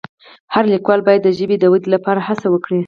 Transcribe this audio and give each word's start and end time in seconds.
هر 0.53 0.63
لیکوال 0.73 0.99
باید 1.07 1.21
د 1.23 1.29
ژبې 1.37 1.55
د 1.59 1.65
ودې 1.73 1.89
لپاره 1.95 2.19
هڅه 2.27 2.47
وکړي. 2.49 2.79